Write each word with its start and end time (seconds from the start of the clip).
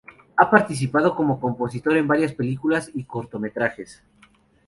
Ha 0.35 0.49
participado 0.49 1.15
como 1.15 1.39
compositor 1.39 1.95
en 1.95 2.07
varias 2.07 2.33
películas 2.33 2.89
y 2.95 3.03
cortometrajes. 3.03 4.01